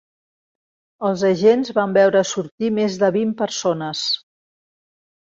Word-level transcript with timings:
Els 1.09 1.25
agents 1.29 1.75
van 1.79 1.95
veure 1.99 2.25
sortir 2.31 2.73
més 2.81 2.99
de 3.05 3.13
vint 3.21 3.39
persones. 3.45 4.05